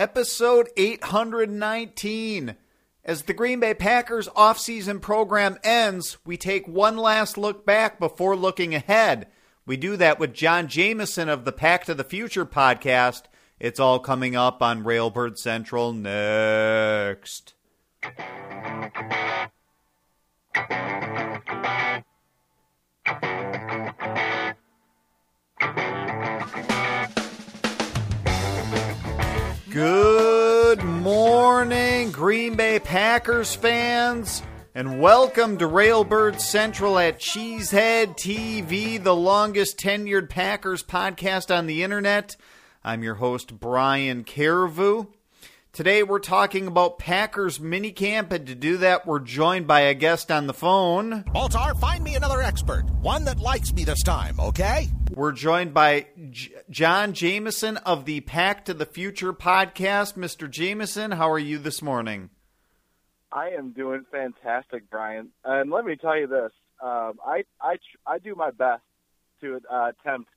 [0.00, 2.56] episode 819.
[3.04, 8.34] As the Green Bay Packers offseason program ends, we take one last look back before
[8.34, 9.26] looking ahead.
[9.66, 13.24] We do that with John Jameson of the Pack to the Future podcast.
[13.58, 17.52] It's all coming up on Railbird Central next.
[29.80, 34.42] Good morning, Green Bay Packers fans,
[34.74, 41.82] and welcome to Railbird Central at Cheesehead TV, the longest tenured Packers podcast on the
[41.82, 42.36] internet.
[42.84, 45.06] I'm your host, Brian Carriveau.
[45.72, 50.32] Today we're talking about Packers minicamp, and to do that, we're joined by a guest
[50.32, 51.22] on the phone.
[51.32, 54.88] Baltar, find me another expert, one that likes me this time, okay?
[55.12, 60.14] We're joined by J- John Jameson of the Pack to the Future podcast.
[60.16, 60.50] Mr.
[60.50, 62.30] Jameson, how are you this morning?
[63.30, 65.28] I am doing fantastic, Brian.
[65.44, 66.50] And let me tell you this:
[66.82, 68.82] um, I I I do my best
[69.40, 70.30] to uh, attempt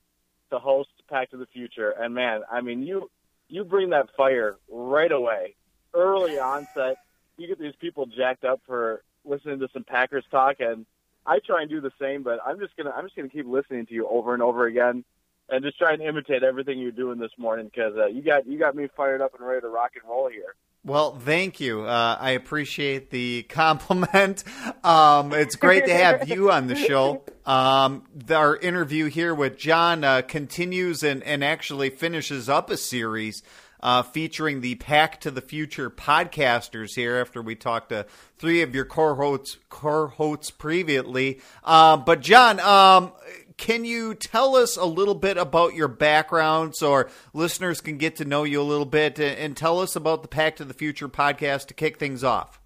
[0.51, 3.09] to host Pack to the Future, and man, I mean you
[3.49, 5.55] you bring that fire right away,
[5.93, 6.97] early onset.
[7.37, 10.85] You get these people jacked up for listening to some Packers talk, and
[11.25, 12.23] I try and do the same.
[12.23, 15.03] But I'm just gonna I'm just gonna keep listening to you over and over again,
[15.49, 18.59] and just try and imitate everything you're doing this morning because uh, you got you
[18.59, 20.55] got me fired up and ready to rock and roll here.
[20.85, 21.83] Well, thank you.
[21.83, 24.43] Uh, I appreciate the compliment.
[24.83, 27.23] Um, it's great to have you on the show.
[27.45, 33.43] Um, our interview here with John uh, continues and, and actually finishes up a series
[33.83, 38.05] uh, featuring the Pack to the Future podcasters here after we talked to
[38.37, 41.41] three of your core hosts, previously.
[41.63, 43.11] Uh, but, John, um,
[43.57, 48.15] can you tell us a little bit about your background so our listeners can get
[48.17, 51.07] to know you a little bit and, tell us about the Pack to the Future
[51.07, 52.59] podcast to kick things off?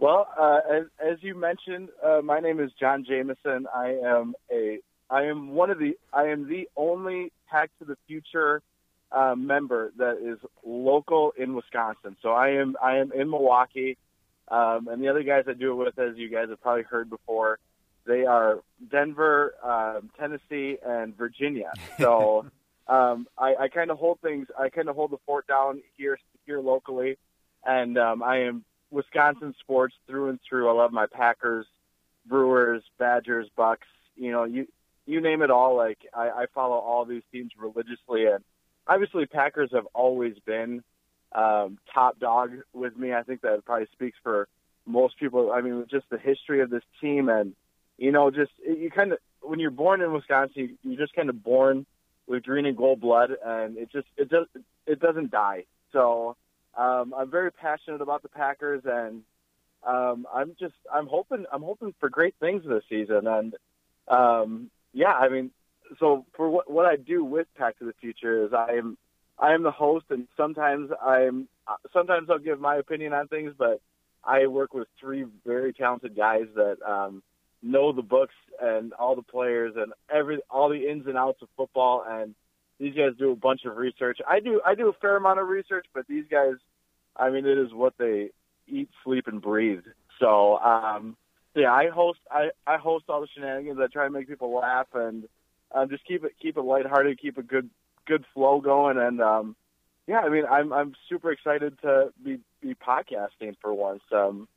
[0.00, 3.66] Well, uh, as, as you mentioned, uh, my name is John Jameson.
[3.74, 7.96] I am a I am one of the I am the only Pack to the
[8.06, 8.60] Future
[9.12, 12.16] uh, member that is local in Wisconsin.
[12.22, 13.96] So I am I am in Milwaukee,
[14.48, 17.08] um, and the other guys I do it with, as you guys have probably heard
[17.08, 17.58] before,
[18.06, 21.72] they are Denver, um, Tennessee, and Virginia.
[21.98, 22.46] So
[22.88, 24.46] um, I, I kind of hold things.
[24.58, 27.18] I kind of hold the fort down here here locally,
[27.64, 30.68] and um, I am Wisconsin sports through and through.
[30.68, 31.66] I love my Packers,
[32.26, 33.88] Brewers, Badgers, Bucks.
[34.16, 34.68] You know, you
[35.06, 35.76] you name it all.
[35.76, 38.44] Like I, I follow all these teams religiously, and
[38.86, 40.82] obviously Packers have always been
[41.32, 43.12] um, top dog with me.
[43.12, 44.48] I think that probably speaks for
[44.86, 45.52] most people.
[45.52, 47.54] I mean, just the history of this team, and
[47.98, 51.42] you know, just you kind of when you're born in Wisconsin, you're just kind of
[51.42, 51.86] born
[52.26, 54.46] with green and gold blood, and it just it does
[54.86, 55.64] it doesn't die.
[55.92, 56.36] So
[56.76, 59.22] um, I'm very passionate about the Packers, and
[59.86, 63.54] um, I'm just I'm hoping I'm hoping for great things this season, and
[64.08, 65.50] um, yeah, I mean,
[65.98, 68.98] so for what what I do with Pack to the Future is I am
[69.38, 71.48] I am the host, and sometimes I'm
[71.92, 73.80] sometimes I'll give my opinion on things, but
[74.24, 77.22] I work with three very talented guys that um,
[77.62, 81.48] know the books and all the players and every all the ins and outs of
[81.56, 82.34] football and
[82.78, 84.18] these guys do a bunch of research.
[84.28, 86.54] I do I do a fair amount of research, but these guys
[87.16, 88.30] I mean it is what they
[88.68, 89.84] eat, sleep and breathe.
[90.20, 91.16] So um
[91.54, 93.78] yeah, I host I, I host all the shenanigans.
[93.80, 95.24] I try to make people laugh and
[95.74, 97.70] um, just keep it keep it lighthearted, keep a good
[98.06, 99.56] good flow going and um
[100.06, 104.02] yeah, I mean I'm I'm super excited to be be podcasting for once.
[104.12, 104.48] Um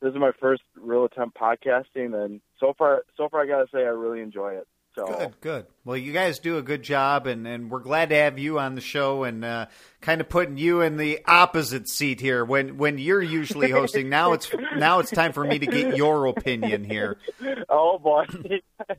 [0.00, 3.80] this is my first real attempt podcasting, and so far, so far, I gotta say,
[3.80, 4.66] I really enjoy it.
[4.96, 5.66] So good, good.
[5.84, 8.74] Well, you guys do a good job, and, and we're glad to have you on
[8.74, 9.66] the show, and uh,
[10.00, 14.08] kind of putting you in the opposite seat here when when you're usually hosting.
[14.08, 17.18] now it's now it's time for me to get your opinion here.
[17.68, 18.24] Oh boy!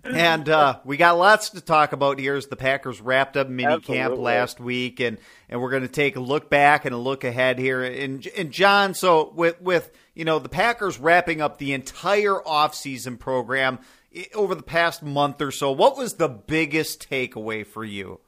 [0.04, 2.36] and uh, we got lots to talk about here.
[2.36, 3.96] As the Packers wrapped up mini Absolutely.
[3.96, 5.18] camp last week, and
[5.50, 7.84] and we're going to take a look back and a look ahead here.
[7.84, 13.18] And and John, so with with you know the Packers wrapping up the entire offseason
[13.18, 13.80] program
[14.34, 18.20] over the past month or so, what was the biggest takeaway for you?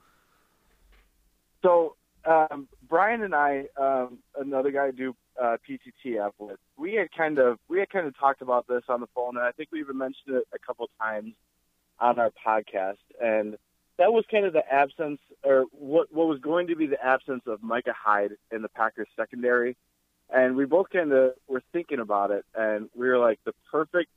[1.62, 1.96] So
[2.26, 7.40] um, Brian and I, um, another guy I do uh, PTTF with, we had kind
[7.40, 9.80] of we had kind of talked about this on the phone, and I think we
[9.80, 11.34] even mentioned it a couple times
[12.00, 12.98] on our podcast.
[13.22, 13.58] And
[13.98, 17.44] that was kind of the absence, or what what was going to be the absence
[17.48, 19.76] of Micah Hyde in the Packers secondary.
[20.32, 24.12] And we both kind of were thinking about it, and we were like, the perfect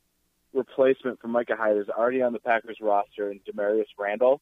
[0.53, 4.41] replacement for Micah Hyde is already on the Packers roster in Damarious Randall.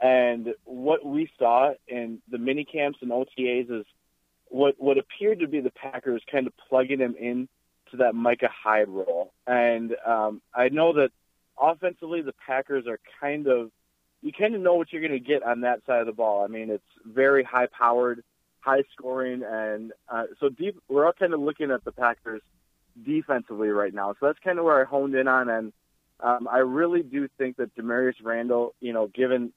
[0.00, 3.86] And what we saw in the mini camps and OTAs is
[4.46, 7.48] what what appeared to be the Packers kind of plugging him in
[7.90, 9.32] to that Micah Hyde role.
[9.46, 11.10] And um, I know that
[11.60, 13.70] offensively, the Packers are kind of
[14.22, 16.44] you kind of know what you're going to get on that side of the ball.
[16.44, 18.22] I mean, it's very high powered,
[18.60, 20.80] high scoring, and uh, so deep.
[20.88, 22.42] We're all kind of looking at the Packers
[23.04, 24.14] defensively right now.
[24.18, 25.72] So that's kind of where I honed in on, and
[26.20, 29.52] um, I really do think that Damarious Randall, you know, given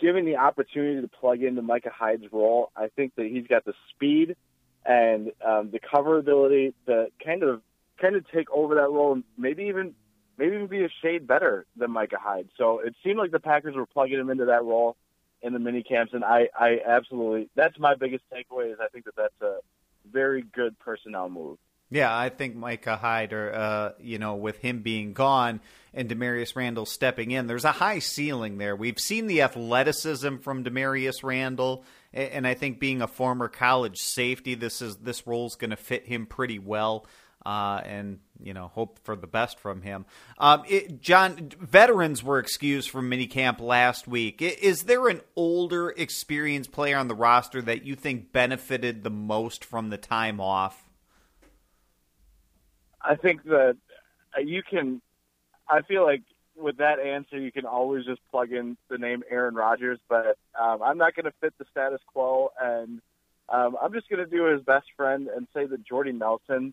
[0.00, 3.72] given the opportunity to plug into Micah Hyde's role, I think that he's got the
[3.90, 4.36] speed
[4.84, 7.62] and um, the cover ability to kind of
[8.00, 9.94] kind of take over that role and maybe even
[10.38, 12.48] maybe even be a shade better than Micah Hyde.
[12.56, 14.96] So it seemed like the Packers were plugging him into that role
[15.42, 19.04] in the mini camps, and I, I absolutely that's my biggest takeaway is I think
[19.06, 19.58] that that's a
[20.10, 21.58] very good personnel move.
[21.90, 25.60] Yeah, I think Micah Hyde, or uh, you know, with him being gone
[25.94, 28.74] and Damarious Randall stepping in, there's a high ceiling there.
[28.74, 34.54] We've seen the athleticism from Damarious Randall, and I think being a former college safety,
[34.54, 37.06] this is this role's going to fit him pretty well.
[37.44, 40.04] Uh, and you know, hope for the best from him.
[40.36, 44.42] Um, it, John, veterans were excused from minicamp last week.
[44.42, 49.64] Is there an older, experienced player on the roster that you think benefited the most
[49.64, 50.85] from the time off?
[53.06, 53.76] I think that
[54.42, 55.00] you can.
[55.68, 56.22] I feel like
[56.56, 60.82] with that answer, you can always just plug in the name Aaron Rodgers, but um,
[60.82, 63.00] I'm not going to fit the status quo, and
[63.48, 66.72] um, I'm just going to do his best friend and say that Jordy Nelson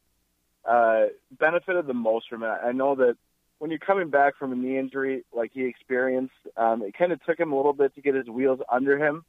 [0.65, 1.06] uh,
[1.38, 2.47] benefited the most from it.
[2.47, 3.18] I know that
[3.59, 7.24] when you're coming back from a knee injury like he experienced, um, it kind of
[7.24, 9.24] took him a little bit to get his wheels under him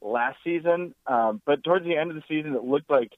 [0.00, 0.94] last season.
[1.06, 3.12] Um, but towards the end of the season, it looked like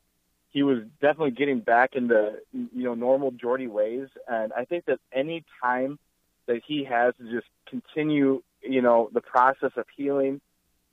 [0.50, 4.08] he was definitely getting back into you know normal Jordy ways.
[4.28, 5.98] And I think that any time
[6.46, 10.40] that he has to just continue, you know, the process of healing,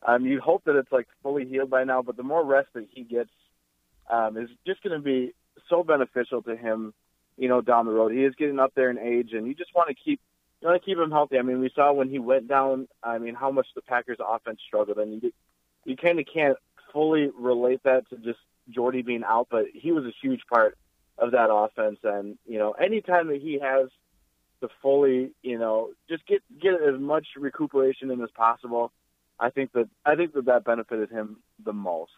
[0.06, 2.02] um, you hope that it's like fully healed by now.
[2.02, 3.32] But the more rest that he gets,
[4.10, 5.34] um, is just going to be
[5.70, 6.94] so beneficial to him,
[7.38, 8.12] you know, down the road.
[8.12, 10.22] He is getting up there in age, and you just want to keep
[10.62, 11.38] you want to keep him healthy.
[11.38, 12.88] I mean, we saw when he went down.
[13.04, 15.34] I mean, how much the Packers' offense struggled, and you
[15.86, 16.58] you kind of can't
[16.94, 20.78] fully relate that to just Jordy being out, but he was a huge part
[21.18, 22.00] of that offense.
[22.04, 23.90] And you know, anytime that he has
[24.62, 28.92] to fully, you know, just get get as much recuperation in as possible,
[29.40, 32.12] I think that I think that that benefited him the most.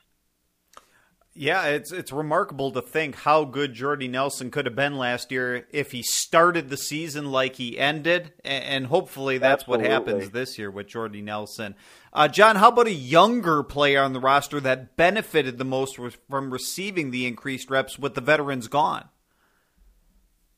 [1.41, 5.67] Yeah, it's it's remarkable to think how good Jordy Nelson could have been last year
[5.71, 9.85] if he started the season like he ended, and hopefully that's Absolutely.
[9.85, 11.75] what happens this year with Jordy Nelson.
[12.11, 15.97] Uh, John, how about a younger player on the roster that benefited the most
[16.29, 19.07] from receiving the increased reps with the veterans gone?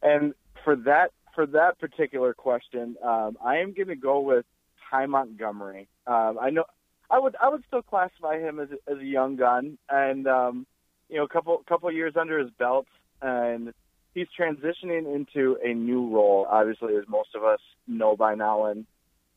[0.01, 0.33] And
[0.63, 4.45] for that for that particular question, um, I am going to go with
[4.89, 5.89] Ty Montgomery.
[6.07, 6.63] Um, I know
[7.11, 10.65] I would I would still classify him as as a young gun, and um,
[11.11, 12.87] you know, a couple couple years under his belt,
[13.21, 13.73] and
[14.15, 16.47] he's transitioning into a new role.
[16.49, 18.85] Obviously, as most of us know by now, and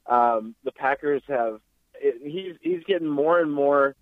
[0.07, 1.61] um, the Packers have
[1.95, 3.97] it, he's he's getting more and more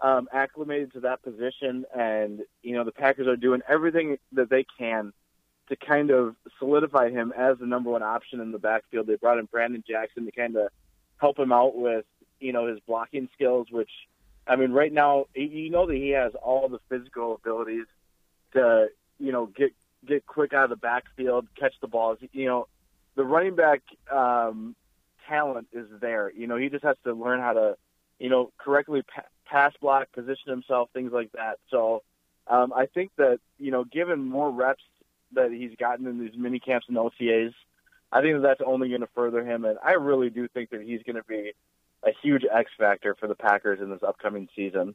[0.00, 4.66] um, acclimated to that position, and you know the Packers are doing everything that they
[4.78, 5.12] can
[5.70, 9.06] to kind of solidify him as the number one option in the backfield.
[9.06, 10.68] They brought in Brandon Jackson to kind of
[11.16, 12.04] help him out with
[12.38, 13.90] you know his blocking skills, which
[14.46, 17.86] I mean right now you know that he has all the physical abilities
[18.52, 19.72] to you know get
[20.06, 22.18] get quick out of the backfield, catch the balls.
[22.32, 22.68] You know
[23.16, 24.74] the running back um,
[25.28, 26.32] talent is there.
[26.34, 27.76] You know he just has to learn how to
[28.18, 31.58] you know correctly pa- pass block, position himself, things like that.
[31.70, 32.02] So
[32.46, 34.82] um, I think that you know given more reps
[35.32, 37.54] that he's gotten in these mini camps and OTAs.
[38.12, 40.82] I think that that's only going to further him, and I really do think that
[40.82, 41.52] he's going to be
[42.04, 44.94] a huge X factor for the Packers in this upcoming season.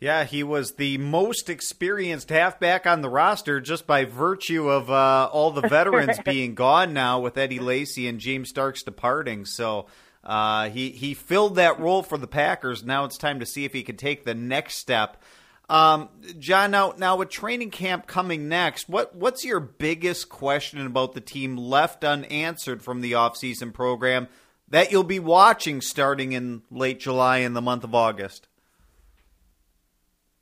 [0.00, 5.28] Yeah, he was the most experienced halfback on the roster just by virtue of uh,
[5.30, 9.44] all the veterans being gone now with Eddie Lacy and James Starks departing.
[9.44, 9.86] So
[10.24, 12.82] uh, he he filled that role for the Packers.
[12.82, 15.22] Now it's time to see if he can take the next step.
[15.68, 21.12] Um, John, now now with training camp coming next, what what's your biggest question about
[21.12, 24.28] the team left unanswered from the offseason program
[24.70, 28.48] that you'll be watching starting in late July and the month of August?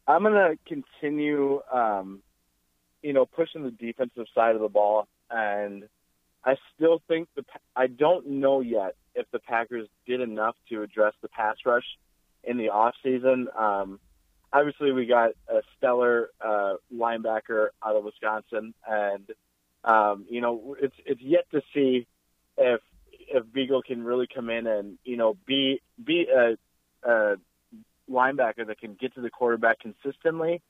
[0.06, 2.23] I'm going to continue, um,
[3.02, 5.85] you know, pushing the defensive side of the ball, and
[6.44, 7.44] I still think the
[7.76, 11.85] I don't know yet if the Packers did enough to address the pass rush
[12.42, 13.49] in the off season.
[13.56, 14.00] Um,
[14.50, 19.30] obviously, we got a stellar uh, linebacker out of Wisconsin, and
[19.85, 22.06] um, you know, it's it's yet to see
[22.56, 22.80] if
[23.32, 26.56] if Biegel can really come in and you know be be a,
[27.08, 27.37] a
[28.11, 30.62] linebacker that can get to the quarterback consistently.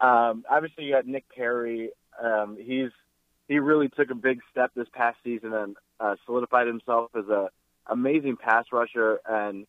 [0.00, 1.90] Um, obviously, you got Nick Perry.
[2.22, 2.90] Um, he's
[3.48, 7.50] he really took a big step this past season and uh, solidified himself as a
[7.86, 9.20] amazing pass rusher.
[9.28, 9.66] And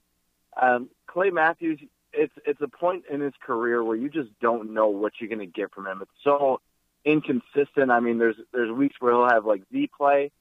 [0.61, 1.79] um, Clay Matthews,
[2.13, 5.39] it's it's a point in his career where you just don't know what you're going
[5.39, 6.01] to get from him.
[6.01, 6.61] It's so
[7.03, 7.91] inconsistent.
[7.91, 10.31] I mean, there's there's weeks where he'll have like Z play,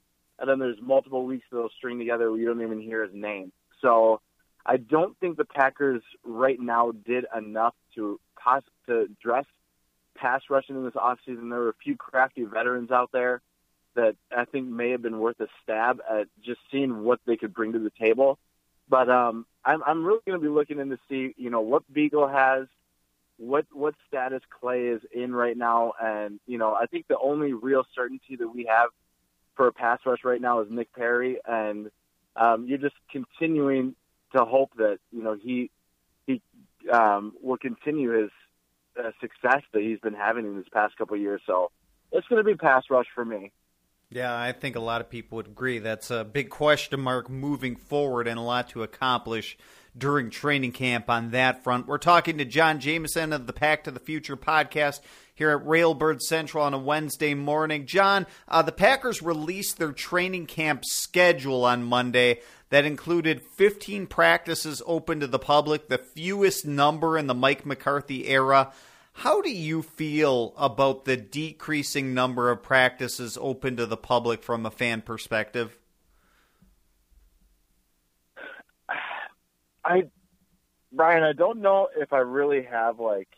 [0.41, 3.15] and then there's multiple weeks that they'll string together where you don't even hear his
[3.15, 3.53] name.
[3.81, 4.21] So
[4.65, 9.47] I don't think the Packers right now did enough to pos- to address
[10.17, 11.51] pass rushing in this offseason.
[11.51, 13.41] There were a few crafty veterans out there
[13.95, 17.55] that I think may have been worth a stab at just seeing what they could
[17.55, 18.39] bring to the table.
[18.89, 21.83] But um, I'm, I'm really going to be looking in to see, you know, what
[21.93, 22.67] Biegel has,
[23.39, 27.55] what what status Clay is in right now, and you know, I think the only
[27.55, 28.91] real certainty that we have
[29.55, 31.91] for a pass rush right now is Nick Perry, and
[32.37, 33.95] um, you're just continuing
[34.37, 35.71] to hope that you know he
[36.27, 36.41] he
[36.93, 38.31] um, will continue his
[38.99, 41.41] uh, success that he's been having in this past couple of years.
[41.47, 41.71] So
[42.13, 43.53] it's going to be pass rush for me.
[44.13, 45.79] Yeah, I think a lot of people would agree.
[45.79, 49.57] That's a big question mark moving forward and a lot to accomplish
[49.97, 51.87] during training camp on that front.
[51.87, 54.99] We're talking to John Jameson of the Pack to the Future podcast
[55.33, 57.87] here at Railbird Central on a Wednesday morning.
[57.87, 62.41] John, uh, the Packers released their training camp schedule on Monday
[62.71, 68.27] that included 15 practices open to the public, the fewest number in the Mike McCarthy
[68.27, 68.73] era.
[69.21, 74.65] How do you feel about the decreasing number of practices open to the public from
[74.65, 75.77] a fan perspective?
[79.85, 80.05] I,
[80.91, 83.29] Brian, I don't know if I really have like,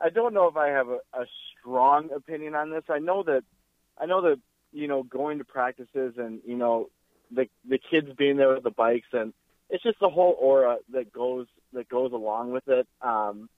[0.00, 1.26] I don't know if I have a, a
[1.58, 2.84] strong opinion on this.
[2.88, 3.42] I know that,
[4.00, 4.36] I know that
[4.72, 6.88] you know going to practices and you know
[7.32, 9.32] the the kids being there with the bikes and
[9.70, 12.86] it's just the whole aura that goes that goes along with it.
[13.02, 13.48] Um,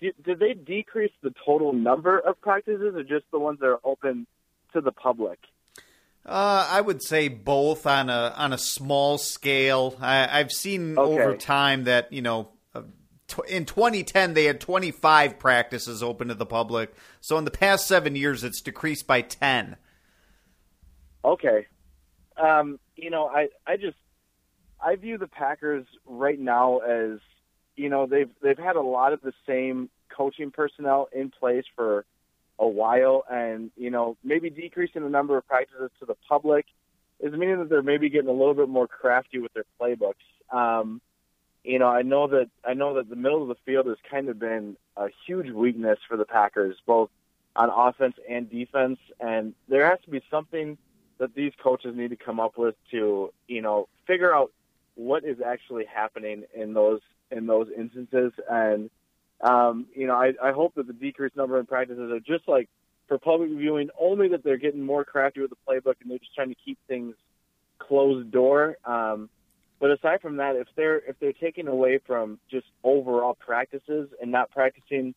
[0.00, 3.80] did, did they decrease the total number of practices, or just the ones that are
[3.84, 4.26] open
[4.72, 5.38] to the public?
[6.26, 9.96] Uh, I would say both on a on a small scale.
[10.00, 11.22] I, have seen okay.
[11.22, 12.82] over time that you know uh,
[13.46, 16.94] in 2010 they had 25 practices open to the public.
[17.20, 19.76] So in the past seven years, it's decreased by 10.
[21.26, 21.66] Okay,
[22.36, 23.96] um, you know, I I just
[24.80, 27.18] I view the Packers right now as
[27.76, 32.04] you know they've they've had a lot of the same coaching personnel in place for
[32.58, 36.66] a while, and you know maybe decreasing the number of practices to the public
[37.20, 40.14] is meaning that they're maybe getting a little bit more crafty with their playbooks.
[40.50, 41.00] Um,
[41.62, 44.28] you know, I know that I know that the middle of the field has kind
[44.28, 47.10] of been a huge weakness for the Packers, both
[47.56, 50.76] on offense and defense, and there has to be something
[51.18, 54.50] that these coaches need to come up with to, you know, figure out
[54.96, 57.00] what is actually happening in those
[57.34, 58.32] in those instances.
[58.48, 58.90] And
[59.40, 62.68] um, you know, I, I hope that the decreased number in practices are just like
[63.08, 66.34] for public viewing, only that they're getting more crafty with the playbook and they're just
[66.34, 67.14] trying to keep things
[67.78, 68.78] closed door.
[68.84, 69.28] Um,
[69.80, 74.30] but aside from that, if they're if they're taking away from just overall practices and
[74.30, 75.14] not practicing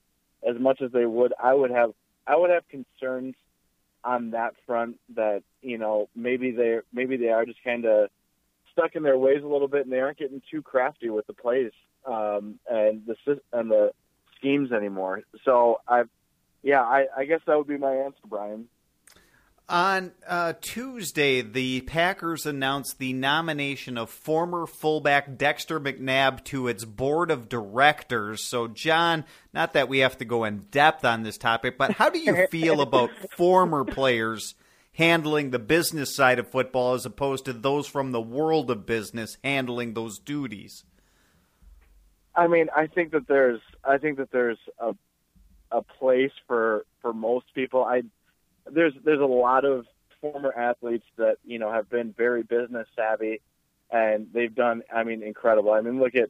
[0.48, 1.94] as much as they would, I would have
[2.26, 3.36] I would have concerns
[4.04, 8.10] on that front that you know maybe they're maybe they are just kind of
[8.74, 11.34] stuck in their ways a little bit and they aren't getting too crafty with the
[11.34, 11.72] plays
[12.08, 13.16] um, and the
[13.54, 13.92] and the
[14.38, 15.22] schemes anymore.
[15.44, 16.04] So I,
[16.64, 18.68] yeah, I, I guess that would be my answer, Brian.
[19.70, 26.86] On uh, Tuesday, the Packers announced the nomination of former fullback Dexter McNabb to its
[26.86, 28.48] board of directors.
[28.48, 32.10] So, John, not that we have to go in depth on this topic, but how
[32.10, 34.56] do you feel about former players
[34.94, 39.38] handling the business side of football as opposed to those from the world of business
[39.44, 40.86] handling those duties?
[42.38, 44.96] I mean, I think that there's, I think that there's a,
[45.72, 47.84] a place for for most people.
[47.84, 48.04] I
[48.72, 49.86] there's there's a lot of
[50.22, 53.42] former athletes that you know have been very business savvy,
[53.92, 55.72] and they've done I mean incredible.
[55.72, 56.30] I mean look at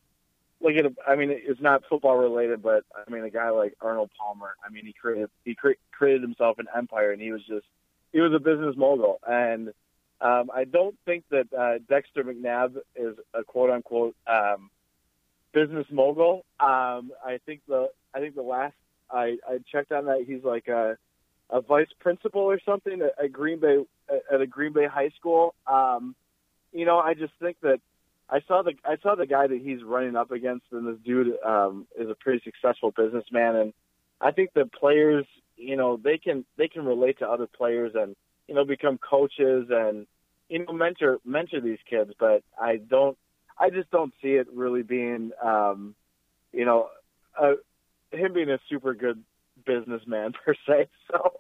[0.62, 4.10] look at I mean it's not football related, but I mean a guy like Arnold
[4.18, 4.56] Palmer.
[4.66, 7.66] I mean he created he cre- created himself an empire, and he was just
[8.14, 9.20] he was a business mogul.
[9.28, 9.74] And
[10.20, 14.72] um, I don't think that uh, Dexter McNabb is a quote unquote um,
[15.58, 16.46] business mogul.
[16.60, 18.76] Um, I think the I think the last
[19.10, 20.98] I, I checked on that he's like a
[21.50, 23.78] a vice principal or something at, at Green Bay
[24.32, 25.56] at a Green Bay high school.
[25.66, 26.16] Um,
[26.74, 27.80] you know, I just think that
[28.30, 31.38] I saw the I saw the guy that he's running up against, and this dude
[31.44, 33.74] um, is a pretty successful businessman, and
[34.22, 38.16] I think the players, you know, they can they can relate to other players and
[38.48, 40.06] you know become coaches and
[40.50, 43.18] you know mentor mentor these kids, but I don't.
[43.60, 45.96] I just don't see it really being, um,
[46.54, 46.90] you know,
[47.40, 47.54] uh,
[48.12, 49.24] him being a super good
[49.66, 50.88] businessman per se.
[51.12, 51.40] So.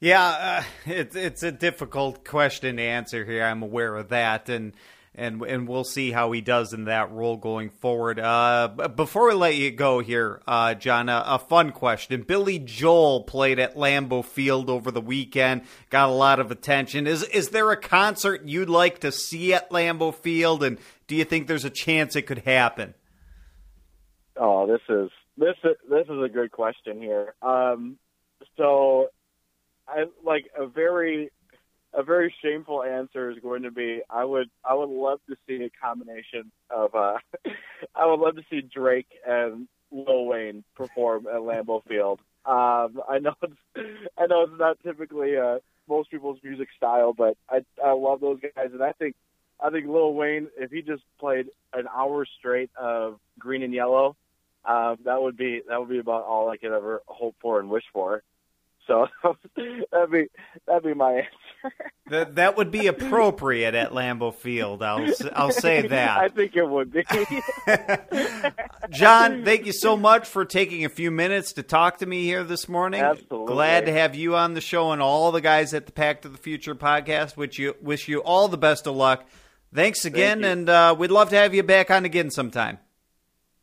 [0.00, 3.44] yeah, uh, it's it's a difficult question to answer here.
[3.44, 4.72] I'm aware of that, and
[5.18, 8.20] and and we'll see how he does in that role going forward.
[8.20, 12.22] Uh, before we let you go here, uh, John, a, fun question.
[12.22, 17.06] Billy Joel played at Lambeau Field over the weekend, got a lot of attention.
[17.06, 21.24] Is is there a concert you'd like to see at Lambeau Field, and do you
[21.24, 22.94] think there's a chance it could happen?
[24.36, 27.34] Oh, this is this is this is a good question here.
[27.42, 27.98] Um,
[28.56, 29.08] so,
[29.88, 31.30] I like a very
[31.98, 35.64] a very shameful answer is going to be I would I would love to see
[35.64, 37.18] a combination of uh
[37.94, 42.20] I would love to see Drake and Lil Wayne perform at Lambeau Field.
[42.46, 47.36] Um I know it's I know it's not typically uh most people's music style, but
[47.50, 49.16] I I love those guys and I think
[49.60, 54.14] I think Lil Wayne if he just played an hour straight of green and yellow,
[54.64, 57.68] uh, that would be that would be about all I could ever hope for and
[57.68, 58.22] wish for.
[58.88, 59.06] So
[59.92, 60.26] that'd be
[60.66, 61.74] that'd be my answer.
[62.06, 64.82] that that would be appropriate at Lambeau Field.
[64.82, 66.18] I'll I'll say that.
[66.18, 67.04] I think it would be.
[68.90, 72.42] John, thank you so much for taking a few minutes to talk to me here
[72.42, 73.02] this morning.
[73.02, 73.52] Absolutely.
[73.52, 76.30] Glad to have you on the show and all the guys at the Pack to
[76.30, 77.36] the Future podcast.
[77.36, 79.28] Which you wish you all the best of luck.
[79.74, 82.78] Thanks again, Thank and uh, we'd love to have you back on again sometime.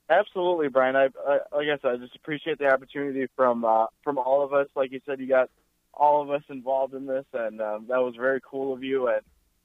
[0.09, 0.95] Absolutely, Brian.
[0.95, 4.53] I, I like I said, I just appreciate the opportunity from uh, from all of
[4.53, 4.67] us.
[4.75, 5.49] Like you said, you got
[5.93, 9.07] all of us involved in this, and um, that was very cool of you.
[9.07, 9.21] And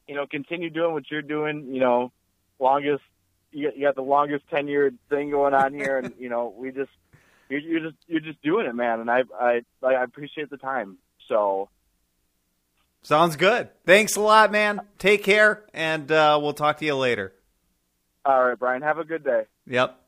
[0.09, 1.75] you know, continue doing what you're doing.
[1.75, 2.12] You know,
[2.59, 3.02] longest
[3.52, 6.90] you, you got the longest tenured thing going on here, and you know, we just
[7.50, 9.00] you're, you're just you're just doing it, man.
[9.00, 10.99] And I I I appreciate the time.
[11.28, 11.68] So.
[13.02, 13.70] Sounds good.
[13.87, 14.82] Thanks a lot, man.
[14.99, 17.32] Take care, and uh, we'll talk to you later.
[18.26, 18.82] All right, Brian.
[18.82, 19.44] Have a good day.
[19.66, 19.99] Yep.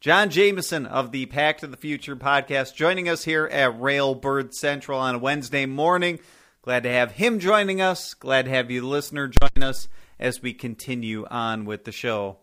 [0.00, 5.00] John Jameson of the Pack to the Future podcast joining us here at Railbird Central
[5.00, 6.20] on a Wednesday morning.
[6.62, 8.14] Glad to have him joining us.
[8.14, 9.88] Glad to have you, listener, join us
[10.20, 12.36] as we continue on with the show.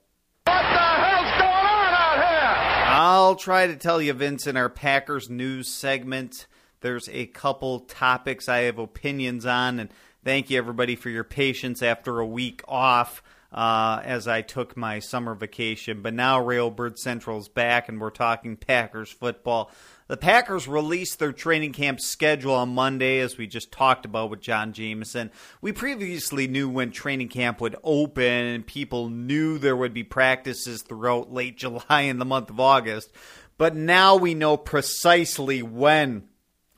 [0.44, 2.94] What the hell's going on out here?
[2.94, 6.48] I'll try to tell you, Vince, in our Packers news segment,
[6.82, 9.90] there's a couple topics I have opinions on, and
[10.26, 13.24] thank you, everybody, for your patience after a week off
[13.56, 16.02] uh, as I took my summer vacation.
[16.02, 19.72] But now Railbird Central's back, and we're talking Packers football.
[20.08, 24.42] The Packers released their training camp schedule on Monday, as we just talked about with
[24.42, 25.32] John Jameson.
[25.62, 30.82] We previously knew when training camp would open, and people knew there would be practices
[30.82, 33.14] throughout late July and the month of August.
[33.58, 36.28] But now we know precisely when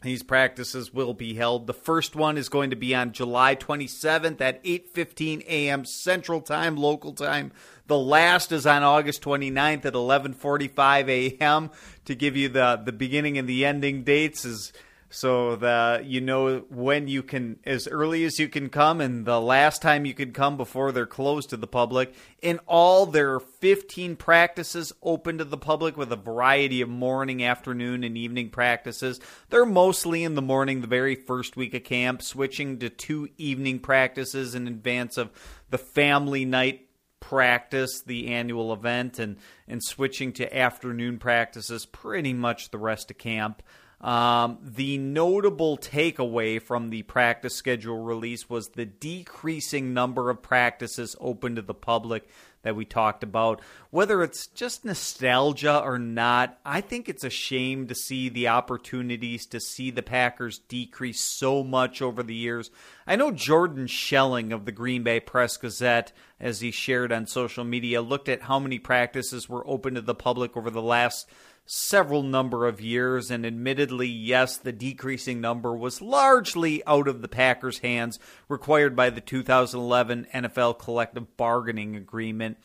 [0.08, 1.68] these practices will be held.
[1.68, 5.86] The first one is going to be on July 27th at 8:15 a.m.
[5.86, 7.52] Central Time, local time.
[7.88, 11.72] The last is on August 29th at 11:45 a.m.
[12.06, 14.74] To give you the the beginning and the ending dates is
[15.10, 19.40] so that you know when you can as early as you can come and the
[19.40, 23.40] last time you can come before they're closed to the public in all there are
[23.40, 29.20] 15 practices open to the public with a variety of morning afternoon and evening practices
[29.50, 33.80] they're mostly in the morning the very first week of camp switching to two evening
[33.80, 35.32] practices in advance of
[35.70, 36.88] the family night
[37.20, 43.18] practice, the annual event, and and switching to afternoon practices pretty much the rest of
[43.18, 43.62] camp.
[44.00, 51.16] Um, the notable takeaway from the practice schedule release was the decreasing number of practices
[51.20, 52.28] open to the public
[52.62, 53.62] that we talked about.
[53.90, 59.46] Whether it's just nostalgia or not, I think it's a shame to see the opportunities
[59.48, 62.70] to see the Packers decrease so much over the years.
[63.08, 67.64] I know Jordan Schelling of the Green Bay Press Gazette, as he shared on social
[67.64, 71.28] media, looked at how many practices were open to the public over the last
[71.68, 77.28] several number of years, and admittedly, yes, the decreasing number was largely out of the
[77.28, 78.18] Packers' hands,
[78.50, 82.58] required by the 2011 NFL collective bargaining agreement.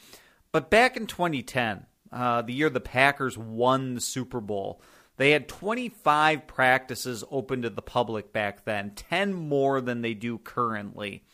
[0.52, 4.80] But back in 2010, uh, the year the Packers won the Super Bowl,
[5.16, 10.38] they had 25 practices open to the public back then, 10 more than they do
[10.38, 11.24] currently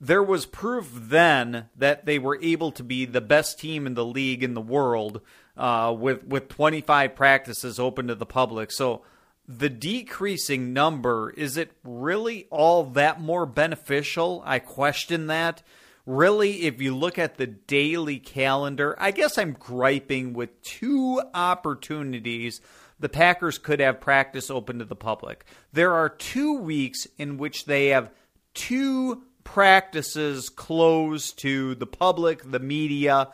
[0.00, 4.04] there was proof then that they were able to be the best team in the
[4.04, 5.20] league in the world
[5.58, 8.72] uh, with with 25 practices open to the public.
[8.72, 9.02] So
[9.46, 14.42] the decreasing number is it really all that more beneficial?
[14.46, 15.62] I question that.
[16.06, 22.62] Really, if you look at the daily calendar, I guess I'm griping with two opportunities
[23.00, 25.44] the Packers could have practice open to the public.
[25.72, 28.10] There are two weeks in which they have
[28.54, 33.28] two practices closed to the public, the media.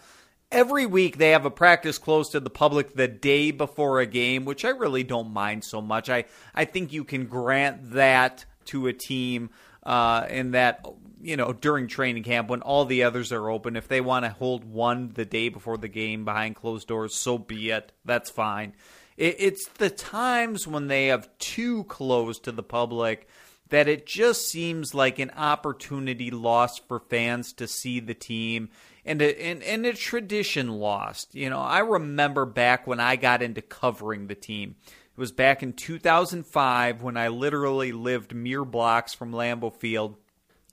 [0.54, 4.44] Every week they have a practice closed to the public the day before a game,
[4.44, 6.08] which I really don't mind so much.
[6.08, 9.50] I, I think you can grant that to a team
[9.82, 10.86] uh, in that
[11.20, 13.74] you know during training camp when all the others are open.
[13.74, 17.36] If they want to hold one the day before the game behind closed doors, so
[17.36, 17.90] be it.
[18.04, 18.74] That's fine.
[19.16, 23.26] It, it's the times when they have two closed to the public
[23.70, 28.68] that it just seems like an opportunity lost for fans to see the team
[29.04, 31.34] and a, and, and a tradition lost.
[31.34, 34.76] You know, I remember back when I got into covering the team.
[35.16, 40.16] It was back in 2005 when I literally lived mere blocks from Lambeau Field.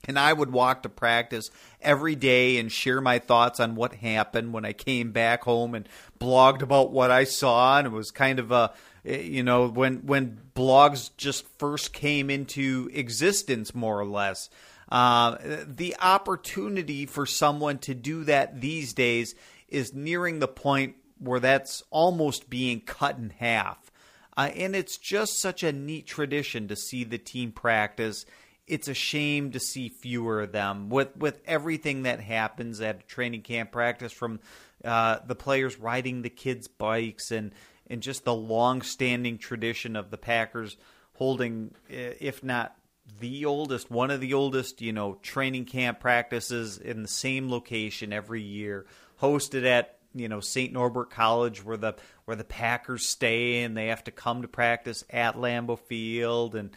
[0.08, 4.52] And I would walk to practice every day and share my thoughts on what happened
[4.52, 7.78] when I came back home and blogged about what I saw.
[7.78, 8.72] And it was kind of a,
[9.04, 14.50] eh, you know, when when blogs just first came into existence, more or less.
[14.92, 19.34] Uh, the opportunity for someone to do that these days
[19.68, 23.90] is nearing the point where that's almost being cut in half.
[24.36, 28.26] Uh, and it's just such a neat tradition to see the team practice.
[28.66, 33.42] It's a shame to see fewer of them with with everything that happens at training
[33.42, 34.40] camp practice, from
[34.84, 37.52] uh, the players riding the kids' bikes and
[37.86, 40.76] and just the long-standing tradition of the Packers
[41.14, 42.76] holding, if not
[43.20, 48.12] the oldest, one of the oldest, you know, training camp practices in the same location
[48.12, 48.86] every year,
[49.20, 50.72] hosted at you know St.
[50.72, 55.04] Norbert College where the where the Packers stay and they have to come to practice
[55.10, 56.70] at Lambeau Field and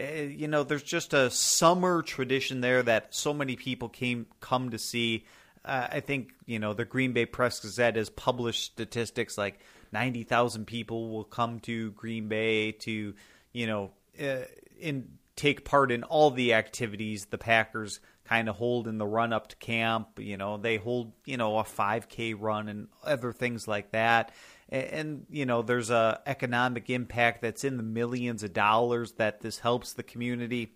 [0.00, 4.70] uh, you know there's just a summer tradition there that so many people came come
[4.70, 5.26] to see.
[5.64, 9.60] Uh, I think you know the Green Bay Press Gazette has published statistics like
[9.92, 13.14] 90,000 people will come to Green Bay to
[13.52, 14.44] you know uh,
[14.78, 19.32] in take part in all the activities the Packers kind of hold in the run
[19.32, 20.18] up to camp.
[20.18, 24.32] You know, they hold, you know, a 5K run and other things like that.
[24.68, 29.40] And, and, you know, there's a economic impact that's in the millions of dollars that
[29.40, 30.74] this helps the community.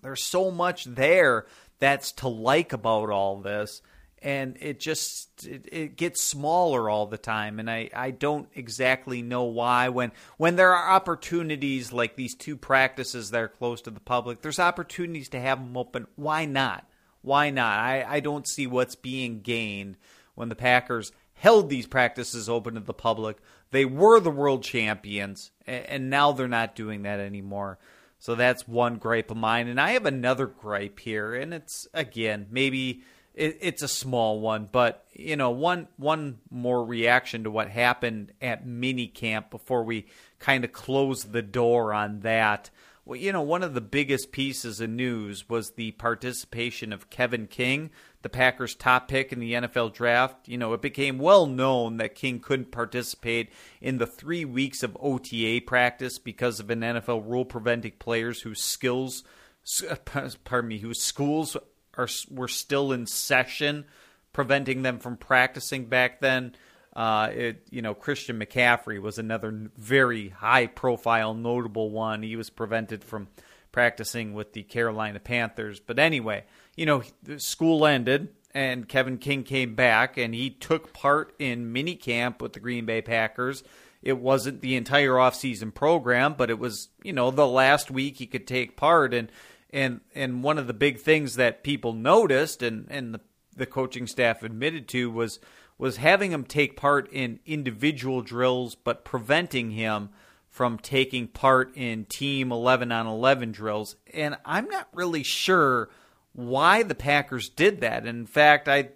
[0.00, 1.46] There's so much there
[1.80, 3.82] that's to like about all this
[4.22, 9.22] and it just it, it, gets smaller all the time and I, I don't exactly
[9.22, 9.88] know why.
[9.88, 14.42] When when there are opportunities like these two practices that are close to the public
[14.42, 16.06] there's opportunities to have them open.
[16.16, 16.86] Why not?
[17.22, 17.78] Why not?
[17.78, 19.96] I, I don't see what's being gained
[20.34, 23.38] when the Packers held these practices open to the public.
[23.70, 27.78] They were the world champions and, and now they're not doing that anymore.
[28.18, 29.68] So that's one gripe of mine.
[29.68, 33.02] And I have another gripe here and it's again maybe
[33.38, 38.32] it, it's a small one, but you know, one one more reaction to what happened
[38.42, 40.06] at mini camp before we
[40.40, 42.70] kind of close the door on that.
[43.04, 47.46] Well, you know, one of the biggest pieces of news was the participation of Kevin
[47.46, 50.48] King, the Packers' top pick in the NFL draft.
[50.48, 54.96] You know, it became well known that King couldn't participate in the three weeks of
[55.00, 59.22] OTA practice because of an NFL rule preventing players whose skills,
[60.44, 61.56] pardon me, whose schools
[61.98, 63.84] are were still in session,
[64.32, 66.54] preventing them from practicing back then.
[66.96, 72.22] Uh, it, you know, Christian McCaffrey was another very high profile, notable one.
[72.22, 73.28] He was prevented from
[73.70, 75.78] practicing with the Carolina Panthers.
[75.78, 76.44] But anyway,
[76.76, 77.02] you know,
[77.36, 82.54] school ended and Kevin King came back and he took part in mini camp with
[82.54, 83.62] the Green Bay Packers.
[84.02, 88.26] It wasn't the entire offseason program, but it was, you know, the last week he
[88.26, 89.12] could take part.
[89.12, 89.30] And
[89.70, 93.20] and and one of the big things that people noticed and and the,
[93.56, 95.38] the coaching staff admitted to was
[95.76, 100.10] was having him take part in individual drills but preventing him
[100.48, 103.94] from taking part in team 11 on 11 drills.
[104.12, 105.88] And I'm not really sure
[106.32, 108.06] why the Packers did that.
[108.06, 108.90] In fact I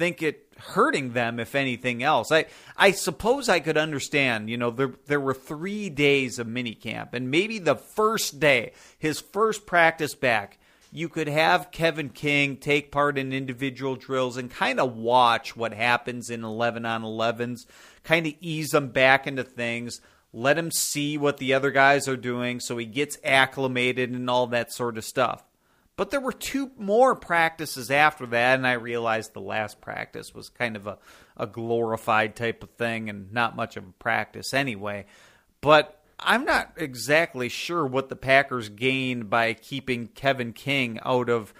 [0.00, 2.32] think it hurting them if anything else.
[2.32, 7.14] I I suppose I could understand, you know, there there were 3 days of minicamp
[7.14, 10.58] and maybe the first day, his first practice back,
[10.90, 15.72] you could have Kevin King take part in individual drills and kind of watch what
[15.72, 17.60] happens in 11 on 11s,
[18.02, 20.00] kind of ease them back into things,
[20.32, 24.46] let him see what the other guys are doing so he gets acclimated and all
[24.48, 25.44] that sort of stuff.
[26.00, 30.48] But there were two more practices after that, and I realized the last practice was
[30.48, 30.96] kind of a,
[31.36, 35.04] a glorified type of thing and not much of a practice anyway.
[35.60, 41.52] But I'm not exactly sure what the Packers gained by keeping Kevin King out of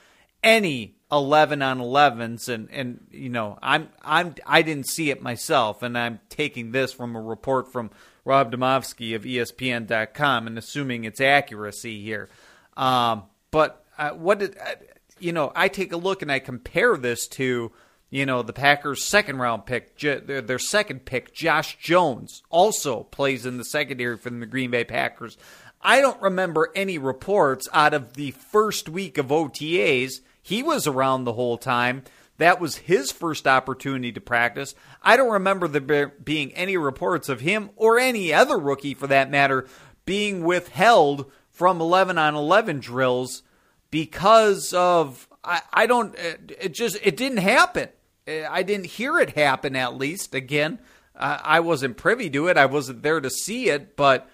[0.43, 5.83] any 11 on 11s and and you know I'm I'm I didn't see it myself
[5.83, 7.91] and I'm taking this from a report from
[8.25, 12.31] Rob Demovsky of ESPN.com and assuming its accuracy here
[12.75, 14.75] um, but uh, what did uh,
[15.19, 15.53] you know?
[15.55, 17.71] I take a look and I compare this to
[18.09, 23.45] you know the Packers' second round pick, their, their second pick, Josh Jones, also plays
[23.45, 25.37] in the secondary for the Green Bay Packers.
[25.83, 30.21] I don't remember any reports out of the first week of OTAs.
[30.43, 32.03] He was around the whole time.
[32.39, 34.75] That was his first opportunity to practice.
[35.03, 39.31] I don't remember there being any reports of him or any other rookie for that
[39.31, 39.67] matter
[40.07, 43.43] being withheld from 11 on 11 drills
[43.91, 47.89] because of I, I don't uh, it just it didn't happen.
[48.27, 50.35] Uh, I didn't hear it happen at least.
[50.35, 50.79] Again,
[51.21, 52.57] I wasn't privy to it.
[52.57, 54.29] I wasn't there to see it, but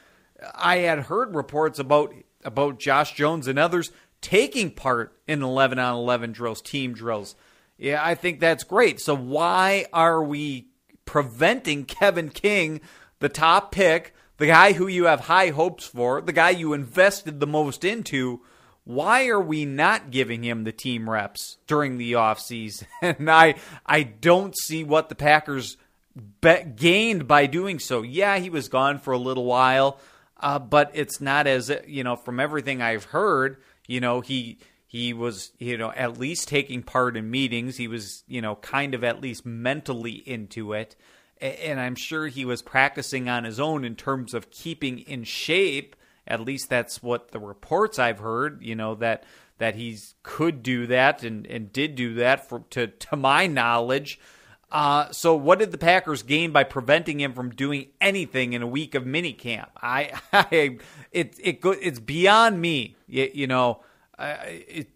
[0.55, 2.15] I had heard reports about
[2.45, 3.91] about Josh Jones and others
[4.21, 7.35] taking part in 11 on 11 drills, team drills.
[7.77, 9.01] Yeah, I think that's great.
[9.01, 10.69] So why are we
[11.05, 12.81] preventing Kevin King,
[13.19, 17.41] the top pick, the guy who you have high hopes for, the guy you invested
[17.41, 18.41] the most into?
[18.87, 22.85] Why are we not giving him the team reps during the offseason?
[23.03, 25.77] And I I don't see what the Packers
[26.77, 28.03] gained by doing so.
[28.03, 29.99] Yeah, he was gone for a little while,
[30.39, 33.59] uh, but it's not as you know from everything I've heard.
[33.87, 37.77] You know he he was, you know, at least taking part in meetings.
[37.77, 40.95] He was, you know, kind of at least mentally into it.
[41.41, 45.97] And I'm sure he was practicing on his own in terms of keeping in shape.
[46.27, 49.25] At least that's what the reports I've heard, you know, that
[49.59, 54.19] that he's could do that and, and did do that for, to to my knowledge.
[54.71, 58.67] Uh, so what did the Packers gain by preventing him from doing anything in a
[58.67, 59.69] week of minicamp?
[59.81, 60.79] I, I
[61.13, 62.97] it it it's beyond me.
[63.07, 63.83] You, you know,
[64.19, 64.89] it,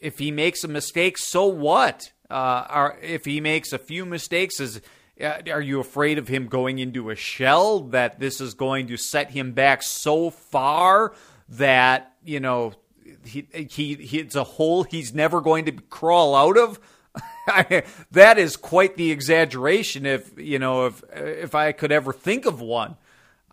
[0.00, 2.12] if he makes a mistake, so what?
[2.30, 4.80] Uh, are, if he makes a few mistakes, is
[5.20, 8.96] Uh, are you afraid of him going into a shell that this is going to
[8.96, 11.14] set him back so far
[11.48, 12.72] that you know
[13.24, 16.80] he, he, it's a hole he's never going to crawl out of?
[18.10, 20.04] that is quite the exaggeration.
[20.04, 22.96] If you know, if if I could ever think of one.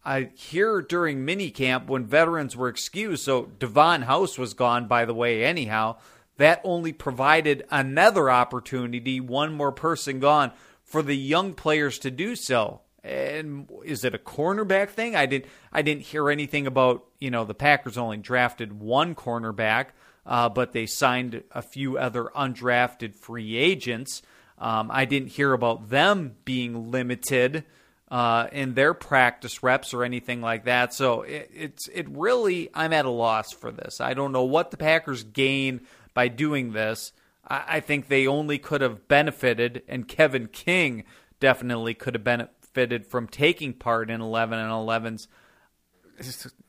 [0.03, 5.13] I here during minicamp when veterans were excused, so Davon House was gone, by the
[5.13, 5.97] way, anyhow,
[6.37, 10.51] that only provided another opportunity, one more person gone,
[10.91, 12.81] for the young players to do so.
[13.03, 15.15] And is it a cornerback thing?
[15.15, 19.87] I didn't I didn't hear anything about, you know, the Packers only drafted one cornerback,
[20.25, 24.21] uh, but they signed a few other undrafted free agents.
[24.59, 27.63] Um, I didn't hear about them being limited
[28.11, 30.93] uh, in their practice reps or anything like that.
[30.93, 34.01] So it, it's it really I'm at a loss for this.
[34.01, 35.81] I don't know what the Packers gain
[36.13, 37.13] by doing this.
[37.47, 41.03] I, I think they only could have benefited, and Kevin King
[41.39, 45.27] definitely could have benefited from taking part in 11 and 11s.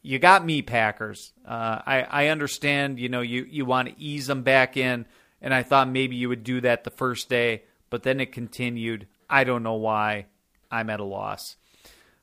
[0.02, 1.32] You got me, Packers.
[1.46, 2.98] Uh, I I understand.
[2.98, 5.04] You know, you you want to ease them back in,
[5.42, 9.08] and I thought maybe you would do that the first day, but then it continued.
[9.28, 10.26] I don't know why.
[10.70, 11.56] I'm at a loss.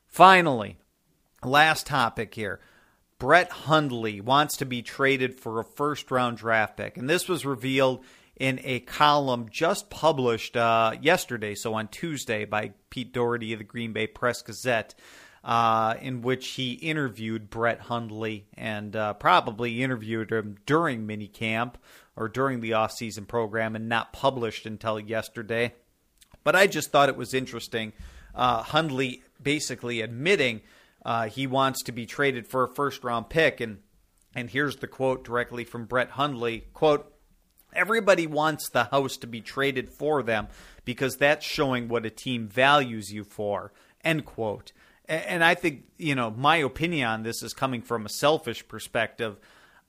[0.07, 0.77] Finally,
[1.43, 2.59] last topic here.
[3.19, 6.97] Brett Hundley wants to be traded for a first round draft pick.
[6.97, 8.03] And this was revealed
[8.39, 13.65] in a column just published uh, yesterday, so on Tuesday, by Pete Dougherty of the
[13.65, 14.95] Green Bay Press Gazette,
[15.43, 21.75] uh, in which he interviewed Brett Hundley and uh, probably interviewed him during minicamp
[22.15, 25.73] or during the offseason program and not published until yesterday.
[26.43, 27.93] But I just thought it was interesting
[28.35, 30.61] uh, Hundley basically admitting
[31.05, 33.61] uh, he wants to be traded for a first round pick.
[33.61, 33.79] And
[34.35, 37.11] and here's the quote directly from Brett Hundley: "Quote:
[37.73, 40.47] Everybody wants the house to be traded for them
[40.85, 43.71] because that's showing what a team values you for."
[44.03, 44.71] End quote.
[45.07, 49.37] And I think you know my opinion on this is coming from a selfish perspective.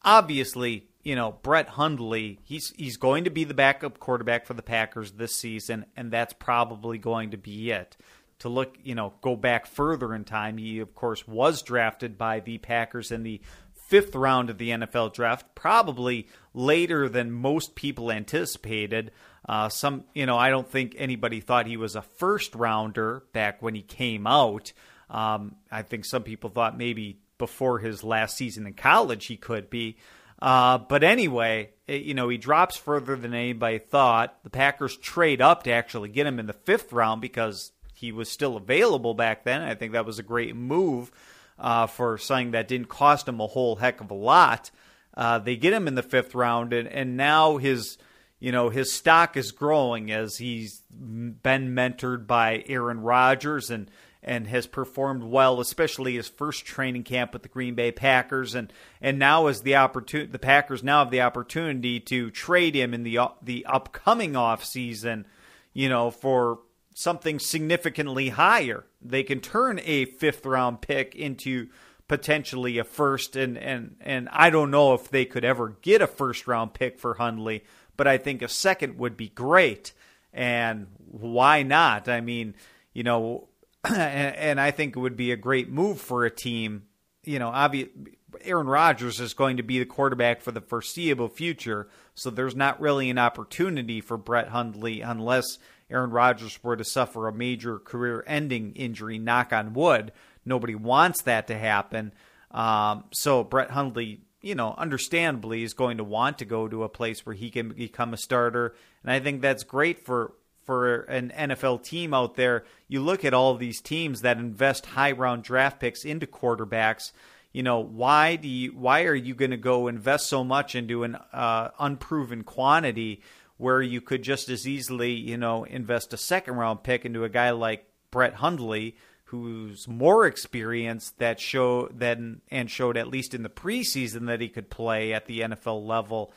[0.02, 4.62] Obviously, you know Brett Hundley, he's he's going to be the backup quarterback for the
[4.62, 7.96] Packers this season, and that's probably going to be it
[8.40, 12.40] to look, you know, go back further in time, he of course was drafted by
[12.40, 13.40] the Packers in the
[13.88, 19.12] fifth round of the NFL draft, probably later than most people anticipated.
[19.48, 23.62] Uh, some, you know, I don't think anybody thought he was a first rounder back
[23.62, 24.72] when he came out.
[25.08, 29.70] Um, I think some people thought maybe before his last season in college he could
[29.70, 29.96] be.
[30.40, 34.42] Uh, but anyway, it, you know, he drops further than anybody thought.
[34.42, 38.30] The Packers trade up to actually get him in the fifth round because he was
[38.30, 39.60] still available back then.
[39.60, 41.10] I think that was a great move
[41.58, 44.70] uh, for something that didn't cost him a whole heck of a lot.
[45.14, 47.98] Uh, they get him in the fifth round, and, and now his
[48.38, 53.90] you know his stock is growing as he's been mentored by Aaron Rodgers and
[54.22, 58.72] and has performed well, especially his first training camp with the Green Bay Packers, and
[59.00, 60.30] and now is the opportunity.
[60.30, 65.26] The Packers now have the opportunity to trade him in the the upcoming off season,
[65.72, 66.60] you know, for
[66.94, 68.84] something significantly higher.
[69.00, 71.68] They can turn a fifth round pick into
[72.10, 76.08] potentially a first, and and and I don't know if they could ever get a
[76.08, 77.62] first round pick for Hundley,
[77.96, 79.92] but I think a second would be great.
[80.32, 82.08] And why not?
[82.08, 82.56] I mean,
[82.92, 83.46] you know
[83.84, 86.82] and, and I think it would be a great move for a team.
[87.22, 91.88] You know, obviously, Aaron Rodgers is going to be the quarterback for the foreseeable future,
[92.16, 97.28] so there's not really an opportunity for Brett Hundley unless Aaron Rodgers were to suffer
[97.28, 99.16] a major career-ending injury.
[99.16, 100.10] Knock on wood.
[100.44, 102.12] Nobody wants that to happen.
[102.50, 106.88] Um, so Brett Hundley, you know, understandably is going to want to go to a
[106.88, 110.32] place where he can become a starter, and I think that's great for
[110.64, 112.64] for an NFL team out there.
[112.86, 117.12] You look at all these teams that invest high round draft picks into quarterbacks.
[117.52, 121.02] You know why do you why are you going to go invest so much into
[121.04, 123.22] an uh, unproven quantity
[123.56, 127.28] where you could just as easily you know invest a second round pick into a
[127.28, 128.96] guy like Brett Hundley
[129.30, 134.48] who's more experienced that show than and showed at least in the preseason that he
[134.48, 136.32] could play at the NFL level.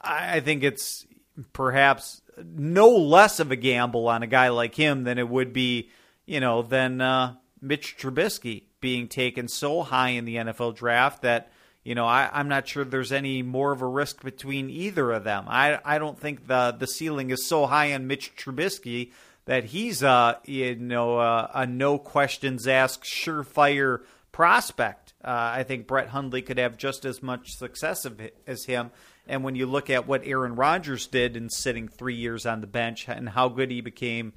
[0.00, 1.06] I think it's
[1.52, 5.90] perhaps no less of a gamble on a guy like him than it would be,
[6.26, 11.52] you know, than uh, Mitch Trubisky being taken so high in the NFL draft that
[11.84, 15.22] you know I, I'm not sure there's any more of a risk between either of
[15.22, 15.44] them.
[15.46, 19.12] I I don't think the the ceiling is so high on Mitch Trubisky
[19.46, 24.02] that he's uh you know uh, a no questions asked surefire
[24.32, 25.14] prospect.
[25.24, 28.06] Uh, I think Brett Hundley could have just as much success
[28.46, 28.90] as him.
[29.26, 32.66] And when you look at what Aaron Rodgers did in sitting three years on the
[32.66, 34.34] bench and how good he became,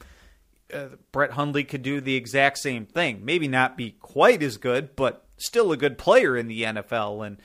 [0.73, 3.25] uh, Brett Hundley could do the exact same thing.
[3.25, 7.25] Maybe not be quite as good, but still a good player in the NFL.
[7.25, 7.37] And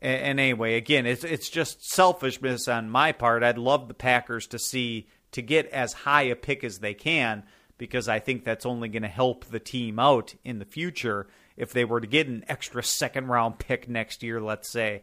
[0.00, 3.42] and anyway, again, it's it's just selfishness on my part.
[3.42, 7.42] I'd love the Packers to see to get as high a pick as they can
[7.76, 11.72] because I think that's only going to help the team out in the future if
[11.72, 15.02] they were to get an extra second round pick next year, let's say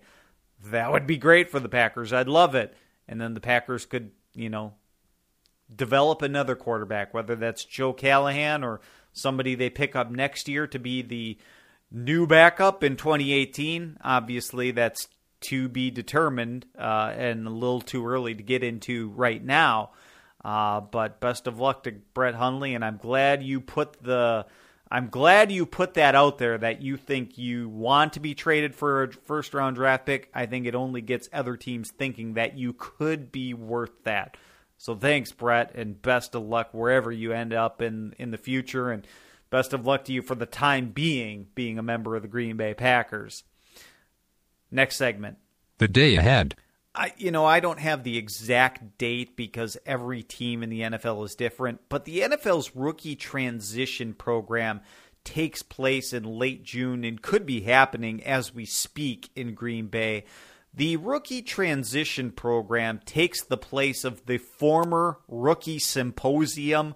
[0.66, 2.14] that would be great for the Packers.
[2.14, 2.76] I'd love it.
[3.08, 4.74] And then the Packers could, you know,
[5.74, 8.82] develop another quarterback, whether that's Joe Callahan or
[9.14, 11.38] somebody they pick up next year to be the
[11.92, 13.98] new backup in 2018.
[14.02, 15.08] Obviously, that's
[15.42, 19.92] to be determined uh, and a little too early to get into right now.
[20.44, 24.46] Uh, but best of luck to Brett Hundley, and I'm glad you put the
[24.92, 28.76] I'm glad you put that out there that you think you want to be traded
[28.76, 30.30] for a first round draft pick.
[30.34, 34.36] I think it only gets other teams thinking that you could be worth that.
[34.78, 38.92] So thanks, Brett, and best of luck wherever you end up in, in the future.
[38.92, 39.08] And
[39.50, 42.58] best of luck to you for the time being, being a member of the Green
[42.58, 43.44] Bay Packers.
[44.72, 45.38] Next segment.
[45.78, 46.56] The day ahead.
[46.94, 51.24] I, you know, I don't have the exact date because every team in the NFL
[51.26, 54.82] is different, but the NFL's rookie transition program
[55.24, 60.26] takes place in late June and could be happening as we speak in Green Bay.
[60.74, 66.96] The rookie transition program takes the place of the former rookie symposium.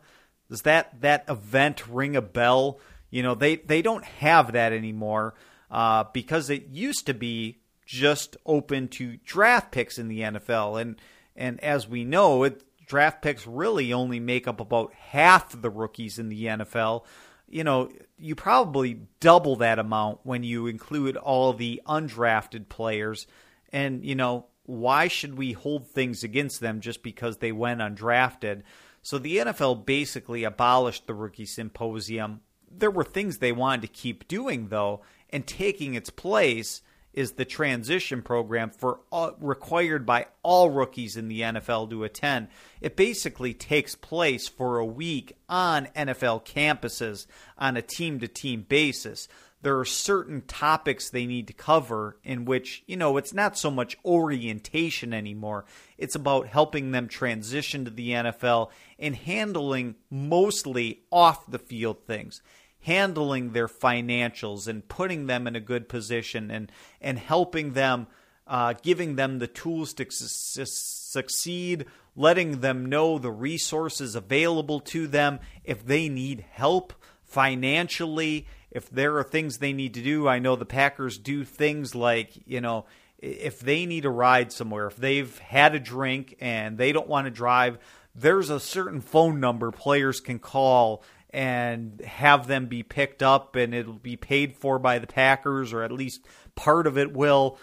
[0.49, 2.79] Does that that event ring a bell?
[3.10, 5.36] You know, they they don't have that anymore
[5.69, 10.82] uh, because it used to be just open to draft picks in the NFL.
[10.82, 11.00] And
[11.36, 16.19] and as we know, it, draft picks really only make up about half the rookies
[16.19, 17.04] in the NFL.
[17.48, 23.28] You know, you probably double that amount when you include all the undrafted players.
[23.71, 28.63] And, you know, why should we hold things against them just because they went undrafted?
[29.02, 32.41] So the NFL basically abolished the rookie symposium.
[32.71, 36.82] There were things they wanted to keep doing, though, and taking its place
[37.15, 42.49] is the transition program for all, required by all rookies in the NFL to attend.
[42.82, 47.25] It basically takes place for a week on NFL campuses
[47.58, 49.30] on a team to team basis.
[49.62, 53.71] There are certain topics they need to cover in which, you know, it's not so
[53.71, 55.65] much orientation anymore.
[55.97, 58.69] It's about helping them transition to the NFL
[59.00, 62.42] and handling mostly off the field things
[62.86, 66.71] handling their financials and putting them in a good position and
[67.02, 68.08] and helping them
[68.48, 75.06] uh, giving them the tools to su- succeed letting them know the resources available to
[75.06, 75.40] them.
[75.65, 76.94] If they need help
[77.25, 81.96] financially if there are things they need to do i know the packers do things
[81.96, 82.86] like you know
[83.17, 87.25] if they need a ride somewhere if they've had a drink and they don't want
[87.25, 87.77] to drive
[88.13, 91.04] there's a certain phone number players can call
[91.36, 95.83] and have them be picked up and it'll be paid for by the Packers or
[95.83, 96.25] at least
[96.56, 97.60] part of it will.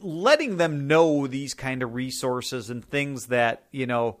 [0.00, 4.20] Letting them know these kind of resources and things that you know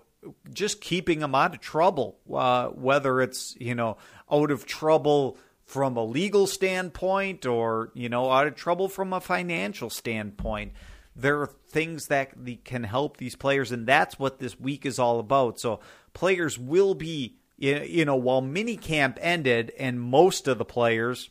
[0.52, 3.96] just keeping them out of trouble uh, whether it's you know
[4.30, 9.20] out of trouble from a legal standpoint or you know out of trouble from a
[9.20, 10.72] financial standpoint.
[11.14, 12.32] There are things that
[12.64, 15.60] can help these players and that's what this week is all about.
[15.60, 15.78] So
[16.14, 21.30] players will be you know while minicamp ended and most of the players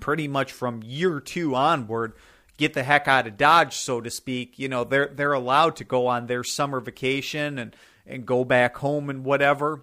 [0.00, 2.12] pretty much from year 2 onward
[2.56, 4.58] get the heck out of Dodge, so to speak.
[4.58, 7.76] You know, they're they're allowed to go on their summer vacation and
[8.06, 9.82] and go back home and whatever.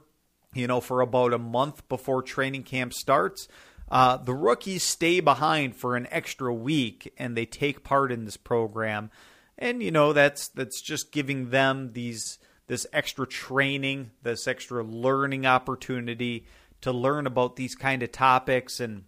[0.54, 3.48] You know, for about a month before training camp starts.
[3.90, 8.38] Uh, the rookies stay behind for an extra week and they take part in this
[8.38, 9.12] program,
[9.58, 15.46] and you know that's that's just giving them these this extra training, this extra learning
[15.46, 16.46] opportunity
[16.82, 19.04] to learn about these kind of topics and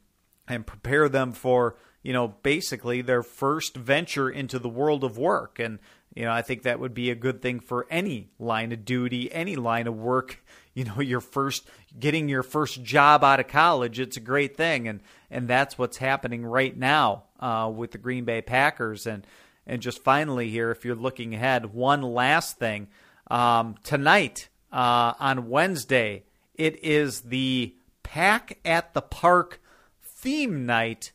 [0.48, 1.76] and prepare them for
[2.06, 5.58] you know, basically their first venture into the world of work.
[5.58, 5.80] And,
[6.14, 9.34] you know, I think that would be a good thing for any line of duty,
[9.34, 10.44] any line of work.
[10.76, 14.90] You know, your first getting your first job out of college, it's a great thing.
[14.90, 15.00] And,
[15.32, 19.08] and that's what's happening right now uh, with the Green Bay Packers.
[19.08, 19.26] And,
[19.66, 22.90] and just finally here, if you're looking ahead, one last thing.
[23.28, 26.24] Um, tonight, uh, on Wednesday,
[26.54, 29.60] it is the Pack at the Park
[30.04, 31.12] theme night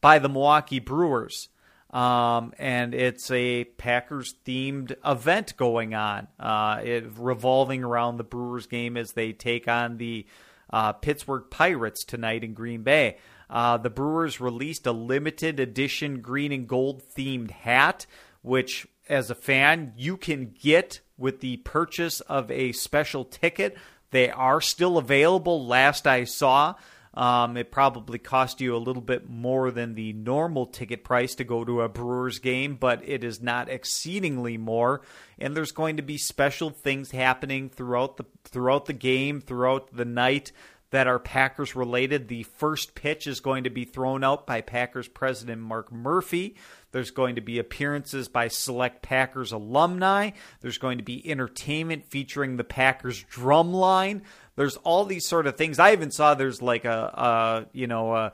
[0.00, 1.48] by the Milwaukee Brewers.
[1.90, 8.66] Um, and it's a Packers themed event going on, uh, it, revolving around the Brewers
[8.66, 10.26] game as they take on the
[10.70, 13.16] uh, Pittsburgh Pirates tonight in Green Bay.
[13.48, 18.04] Uh, the Brewers released a limited edition green and gold themed hat,
[18.42, 23.76] which, as a fan, you can get with the purchase of a special ticket.
[24.10, 26.74] They are still available, last I saw.
[27.14, 31.44] Um, it probably cost you a little bit more than the normal ticket price to
[31.44, 35.00] go to a Brewers game, but it is not exceedingly more.
[35.38, 40.04] And there's going to be special things happening throughout the throughout the game, throughout the
[40.04, 40.52] night
[40.90, 42.28] that are Packers related.
[42.28, 46.56] The first pitch is going to be thrown out by Packers president Mark Murphy.
[46.90, 50.30] There's going to be appearances by select Packers alumni.
[50.60, 54.22] There's going to be entertainment featuring the Packers drum line.
[54.56, 55.78] There's all these sort of things.
[55.78, 58.32] I even saw there's like a, a you know a,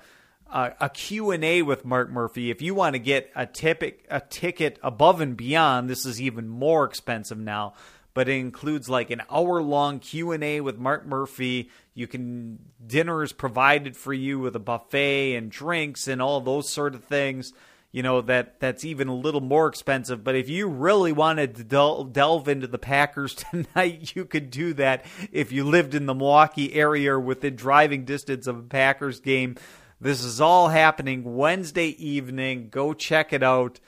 [0.51, 2.51] a, Q&A with Mark Murphy.
[2.51, 6.49] If you want to get a, tipic, a ticket above and beyond, this is even
[6.49, 7.75] more expensive now.
[8.15, 11.71] But it includes like an hour-long Q&A with Mark Murphy.
[11.95, 16.69] You can dinner is provided for you with a buffet and drinks and all those
[16.69, 17.53] sort of things
[17.95, 20.25] you know that that's even a little more expensive.
[20.25, 24.75] But if you really wanted to del- delve into the Packers tonight, you could do
[24.75, 29.21] that if you lived in the Milwaukee area or within driving distance of a Packers
[29.21, 29.55] game.
[30.01, 32.69] This is all happening Wednesday evening.
[32.69, 33.79] Go check it out.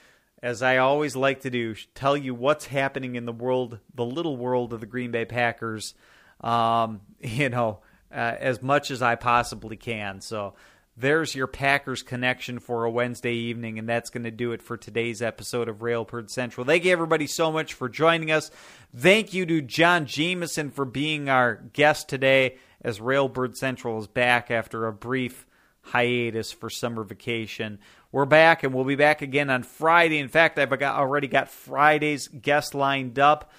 [0.41, 4.37] As I always like to do, tell you what's happening in the world, the little
[4.37, 5.95] world of the Green Bay Packers.
[6.39, 7.79] Um, you know,
[8.09, 10.21] uh, as much as I possibly can.
[10.21, 10.53] So
[10.97, 14.77] there's your Packers connection for a Wednesday evening, and that's going to do it for
[14.77, 16.65] today's episode of Railbird Central.
[16.65, 18.49] Thank you, everybody, so much for joining us.
[18.95, 24.49] Thank you to John Jameson for being our guest today as Railbird Central is back
[24.49, 25.45] after a brief
[25.81, 27.77] hiatus for summer vacation.
[28.11, 30.17] We're back, and we'll be back again on Friday.
[30.17, 33.51] In fact, I've already got Friday's guest lined up.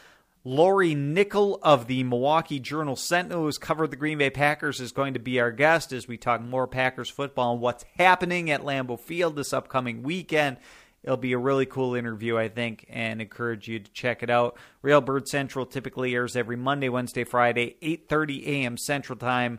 [0.48, 5.12] Lori Nickel of the Milwaukee Journal Sentinel, who's covered the Green Bay Packers, is going
[5.12, 8.98] to be our guest as we talk more Packers football and what's happening at Lambeau
[8.98, 10.56] Field this upcoming weekend.
[11.02, 14.56] It'll be a really cool interview, I think, and encourage you to check it out.
[14.82, 18.78] Railbird Central typically airs every Monday, Wednesday, Friday, 8.30 a.m.
[18.78, 19.58] Central Time.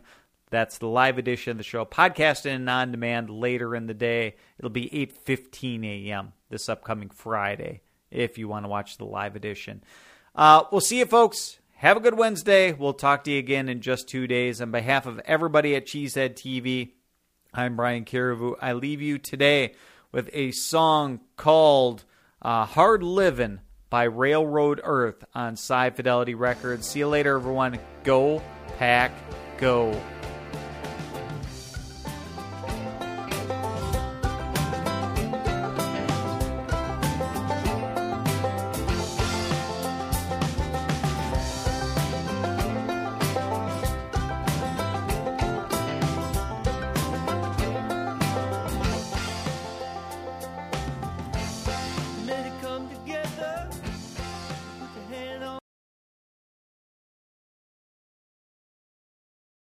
[0.50, 1.84] That's the live edition of the show.
[1.84, 4.34] Podcast and on demand later in the day.
[4.58, 6.32] It'll be 8.15 a.m.
[6.48, 9.84] this upcoming Friday if you want to watch the live edition.
[10.34, 11.58] Uh, we'll see you, folks.
[11.76, 12.72] Have a good Wednesday.
[12.72, 14.60] We'll talk to you again in just two days.
[14.60, 16.92] On behalf of everybody at Cheesehead TV,
[17.54, 18.56] I'm Brian Carriveau.
[18.60, 19.74] I leave you today
[20.12, 22.04] with a song called
[22.42, 26.86] uh, Hard Livin' by Railroad Earth on Sci Fidelity Records.
[26.86, 27.78] See you later, everyone.
[28.04, 28.42] Go,
[28.78, 29.12] pack,
[29.58, 29.98] go.